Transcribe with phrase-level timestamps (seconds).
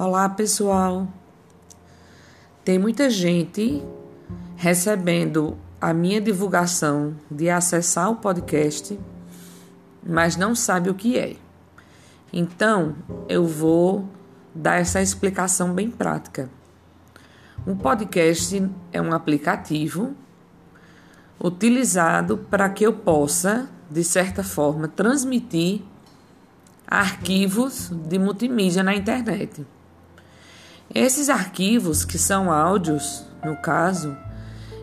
[0.00, 1.08] Olá, pessoal.
[2.64, 3.82] Tem muita gente
[4.54, 8.96] recebendo a minha divulgação de acessar o podcast,
[10.06, 11.34] mas não sabe o que é.
[12.32, 12.94] Então,
[13.28, 14.08] eu vou
[14.54, 16.48] dar essa explicação bem prática.
[17.66, 20.14] Um podcast é um aplicativo
[21.42, 25.82] utilizado para que eu possa, de certa forma, transmitir
[26.86, 29.66] arquivos de multimídia na internet.
[30.94, 34.16] Esses arquivos, que são áudios, no caso,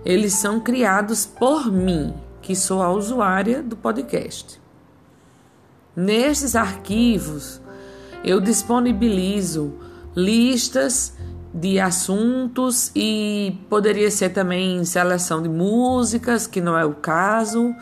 [0.06, 4.62] eles são criados por mim, que sou a usuária do podcast.
[5.96, 7.60] Nesses arquivos,
[8.24, 9.74] eu disponibilizo
[10.16, 11.14] listas
[11.52, 17.74] de assuntos e poderia ser também seleção de músicas, que não é o caso,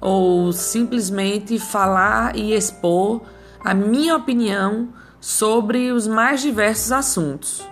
[0.00, 3.22] ou simplesmente falar e expor
[3.62, 4.88] a minha opinião
[5.26, 7.68] sobre os mais diversos assuntos.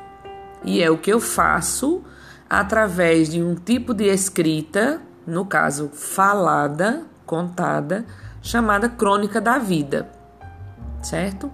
[0.65, 2.03] E é o que eu faço
[2.51, 8.05] através de um tipo de escrita, no caso falada, contada,
[8.43, 10.11] chamada crônica da vida.
[11.01, 11.49] Certo?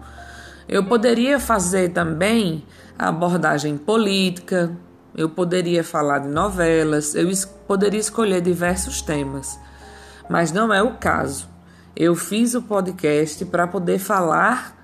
[0.66, 2.64] Eu poderia fazer também
[2.98, 4.74] abordagem política,
[5.14, 9.60] eu poderia falar de novelas, eu es poderia escolher diversos temas,
[10.30, 11.46] mas não é o caso.
[11.94, 14.79] Eu fiz o podcast para poder falar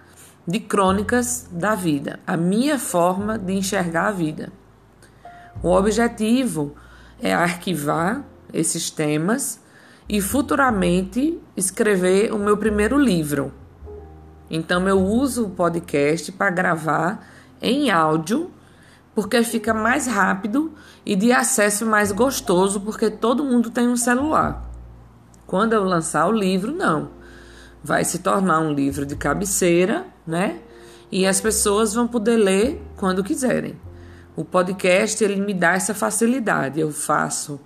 [0.46, 4.52] de crônicas da vida, a minha forma de enxergar a vida.
[5.62, 6.74] O objetivo
[7.20, 8.22] é arquivar
[8.52, 9.60] esses temas
[10.08, 13.52] e futuramente escrever o meu primeiro livro.
[14.48, 17.26] Então eu uso o podcast para gravar
[17.60, 18.50] em áudio,
[19.14, 20.72] porque fica mais rápido
[21.04, 24.70] e de acesso mais gostoso, porque todo mundo tem um celular.
[25.46, 27.15] Quando eu lançar o livro, não
[27.86, 30.58] vai se tornar um livro de cabeceira, né?
[31.10, 33.78] E as pessoas vão poder ler quando quiserem.
[34.34, 36.80] O podcast ele me dá essa facilidade.
[36.80, 37.60] Eu faço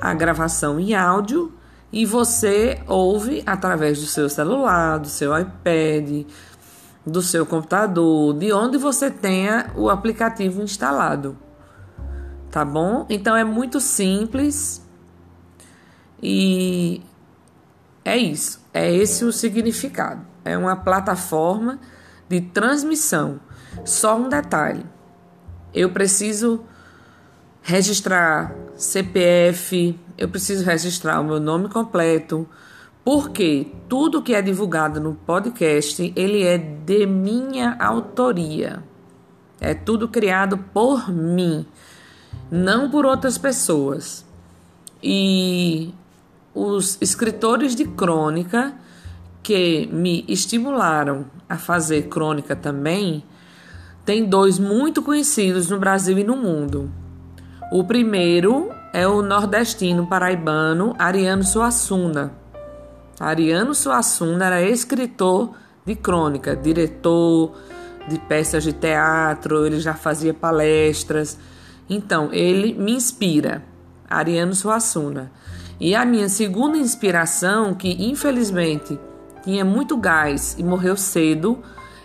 [0.00, 1.52] a gravação em áudio
[1.92, 6.26] e você ouve através do seu celular, do seu iPad,
[7.06, 11.38] do seu computador, de onde você tenha o aplicativo instalado.
[12.50, 13.06] Tá bom?
[13.08, 14.84] Então é muito simples
[16.20, 17.00] e
[18.04, 20.26] é isso, é esse o significado.
[20.44, 21.80] É uma plataforma
[22.28, 23.40] de transmissão.
[23.84, 24.84] Só um detalhe:
[25.72, 26.60] eu preciso
[27.62, 32.46] registrar CPF, eu preciso registrar o meu nome completo,
[33.02, 38.82] porque tudo que é divulgado no podcast, ele é de minha autoria.
[39.60, 41.66] É tudo criado por mim,
[42.50, 44.26] não por outras pessoas.
[45.02, 45.94] E
[46.54, 48.74] os escritores de crônica
[49.42, 53.24] que me estimularam a fazer crônica também,
[54.04, 56.90] tem dois muito conhecidos no Brasil e no mundo.
[57.72, 62.32] O primeiro é o nordestino paraibano Ariano Suassuna.
[63.18, 65.54] Ariano Suassuna era escritor
[65.84, 67.52] de crônica, diretor
[68.08, 71.38] de peças de teatro, ele já fazia palestras.
[71.88, 73.62] Então, ele me inspira,
[74.08, 75.30] Ariano Suassuna.
[75.80, 78.98] E a minha segunda inspiração, que infelizmente
[79.42, 81.58] tinha muito gás e morreu cedo,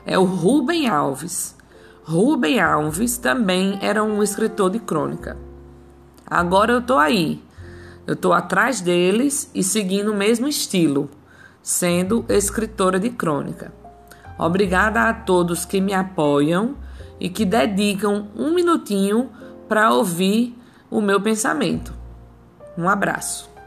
[0.05, 1.55] é o Rubem Alves.
[2.03, 5.37] Rubem Alves também era um escritor de crônica.
[6.25, 7.43] Agora eu tô aí.
[8.07, 11.09] Eu tô atrás deles e seguindo o mesmo estilo,
[11.61, 13.71] sendo escritora de crônica.
[14.37, 16.75] Obrigada a todos que me apoiam
[17.19, 19.29] e que dedicam um minutinho
[19.67, 20.57] para ouvir
[20.89, 21.93] o meu pensamento.
[22.75, 23.58] Um abraço.